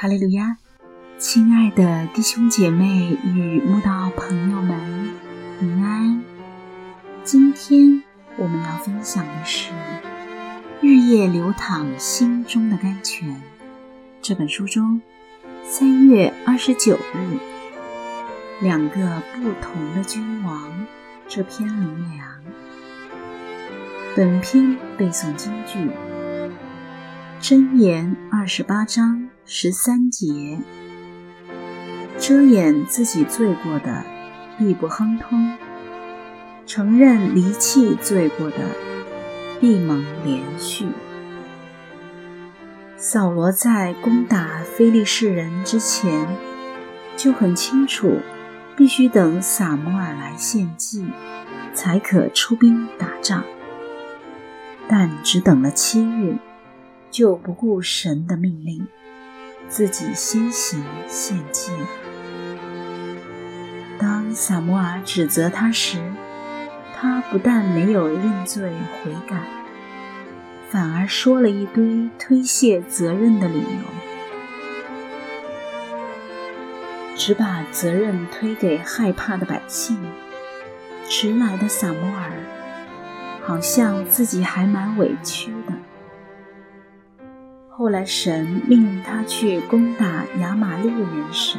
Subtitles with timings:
[0.00, 0.56] 哈利路亚，
[1.18, 4.78] 亲爱的弟兄姐妹与慕道朋友们，
[5.58, 6.22] 平安。
[7.24, 8.04] 今天
[8.36, 9.72] 我们要分享的是
[10.80, 13.28] 《日夜流淌心中的甘泉》
[14.22, 15.02] 这本书中
[15.64, 17.18] 三月二十九日
[18.62, 20.70] 《两个不同的君王》
[21.26, 22.28] 这篇灵粮。
[24.14, 25.90] 本篇背诵京剧。
[27.40, 30.58] 箴言二十八章十三节：
[32.18, 34.04] 遮掩自己罪过的，
[34.58, 35.56] 必不亨通；
[36.66, 38.58] 承认离弃罪过的，
[39.58, 40.88] 必蒙连续。
[42.98, 46.28] 扫罗在攻打非利士人之前，
[47.16, 48.18] 就很清楚，
[48.76, 51.06] 必须等撒摩尔来献祭，
[51.72, 53.42] 才可出兵打仗。
[54.86, 56.36] 但只等了七日。
[57.10, 58.86] 就不顾神的命令，
[59.68, 61.70] 自己先行献祭。
[63.98, 65.98] 当撒摩尔指责他时，
[66.94, 69.36] 他不但没有认罪悔改，
[70.70, 73.84] 反而说了一堆推卸责任的理由，
[77.16, 79.98] 只把责任推给害怕的百姓。
[81.10, 82.32] 迟来的撒摩尔，
[83.42, 85.72] 好像自己还蛮委屈的。
[87.78, 91.58] 后来，神命令他去攻打亚玛利人时，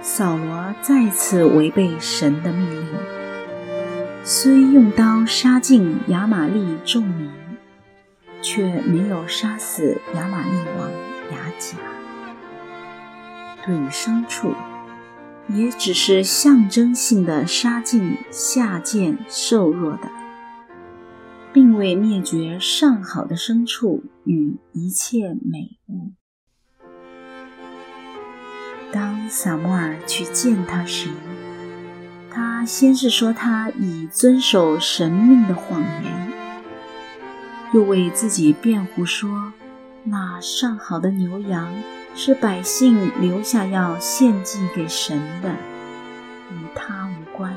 [0.00, 2.86] 扫罗再次违背神的命令，
[4.22, 7.32] 虽用刀杀尽亚玛利众民，
[8.40, 10.88] 却没有杀死亚玛利王
[11.32, 11.76] 雅甲。
[13.66, 14.54] 对于牲畜，
[15.48, 20.08] 也只是象征性的杀尽下贱瘦弱的。
[21.52, 26.12] 并未灭绝上好的牲畜与一切美物。
[28.92, 31.10] 当萨摩尔去见他时，
[32.30, 36.32] 他先是说他已遵守神命的谎言，
[37.74, 39.52] 又为自己辩护说，
[40.04, 41.70] 那上好的牛羊
[42.14, 45.50] 是百姓留下要献祭给神的，
[46.50, 47.54] 与他无关。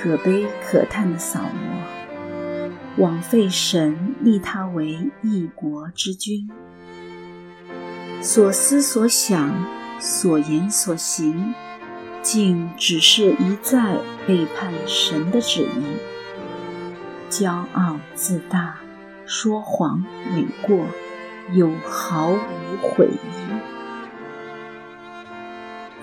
[0.00, 6.48] 可悲可叹的扫罗，枉费神立他为一国之君，
[8.22, 9.52] 所思所想、
[9.98, 11.52] 所言所行，
[12.22, 15.96] 竟只是一再背叛神的旨意，
[17.28, 18.76] 骄傲自大，
[19.26, 20.86] 说谎诿过，
[21.52, 22.38] 又毫无
[22.80, 23.18] 悔意。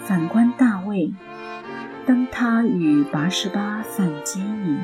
[0.03, 1.13] 反观大卫。
[2.05, 4.77] 当他与八十八犯奸淫，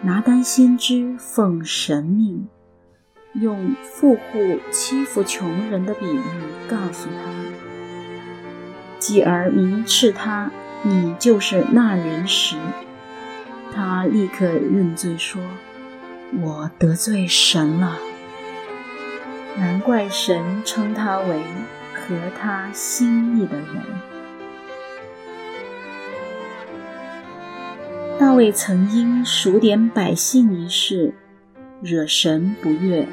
[0.00, 2.48] 拿单先知奉神命，
[3.34, 6.22] 用富户欺负穷人的比喻
[6.66, 7.30] 告诉他，
[8.98, 10.50] 继而明斥他
[10.82, 12.56] ：“你就是那人时，
[13.74, 15.42] 他立刻认罪说
[16.40, 17.98] ：“我得罪神了。”
[19.58, 21.42] 难怪神称他为
[21.94, 24.13] 合他心意的人。
[28.34, 31.14] 大卫曾因数点百姓一事
[31.80, 33.06] 惹神不悦，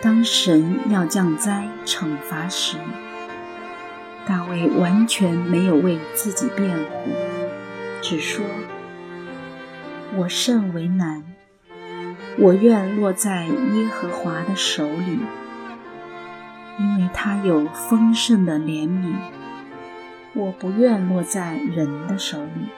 [0.00, 2.78] 当神要降灾惩罚时，
[4.26, 7.10] 大卫完全没有为自己辩护，
[8.00, 8.42] 只说
[10.16, 11.22] ：“我甚为难，
[12.38, 15.18] 我愿落在耶和华的手里，
[16.78, 19.12] 因为他有丰盛的怜悯，
[20.32, 22.70] 我不愿落在人的手里。”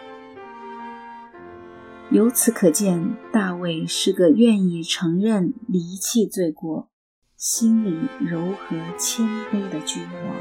[2.12, 6.90] 由此可见，大卫是个愿意承认离弃罪过、
[7.38, 10.36] 心里柔和谦卑的君王。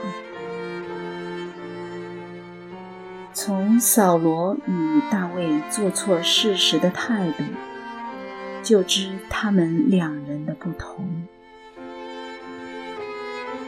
[3.31, 7.43] 从扫罗与大卫做错事时的态度，
[8.61, 11.25] 就知他们两人的不同。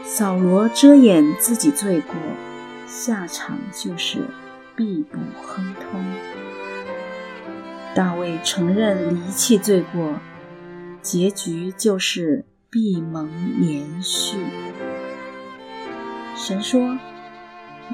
[0.03, 2.13] 扫罗遮掩自己罪过，
[2.85, 4.19] 下场就是
[4.75, 6.52] 必不亨通。
[7.95, 10.19] 大卫承认离弃罪过，
[11.03, 13.29] 结局就是闭蒙
[13.59, 14.37] 连续。
[16.35, 16.97] 神说：“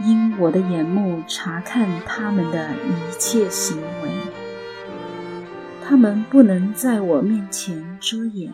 [0.05, 4.09] 因我的眼目查看他们的一切行为，
[5.83, 8.53] 他们不能在我面前遮掩，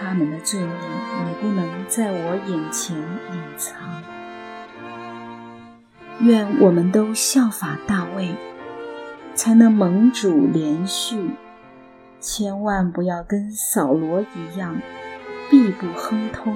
[0.00, 3.76] 他们的罪孽也不能在我眼前隐藏。”
[6.20, 8.34] 愿我们都效法大卫。
[9.46, 11.30] 才能盟主连续，
[12.18, 14.76] 千万不要跟扫罗一样，
[15.48, 16.52] 必不亨通。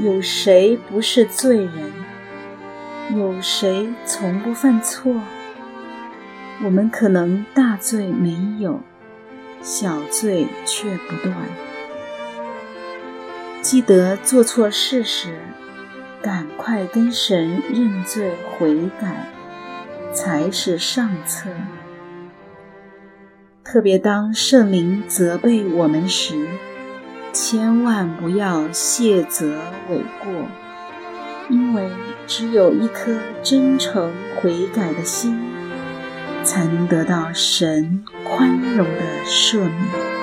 [0.00, 1.92] 有谁不是罪人？
[3.16, 5.12] 有谁从不犯错？
[6.62, 8.78] 我们可能大罪没有，
[9.62, 11.34] 小罪却不断。
[13.60, 15.40] 记得做错事时，
[16.22, 19.26] 赶快跟神认罪悔改，
[20.14, 21.50] 才是上策。
[23.64, 26.46] 特别当圣灵责备我们时，
[27.32, 29.58] 千万不要谢责
[29.88, 30.46] 诿过，
[31.50, 31.90] 因为
[32.26, 35.36] 只有一颗真诚悔改的心，
[36.44, 40.13] 才能得到神宽容的赦免。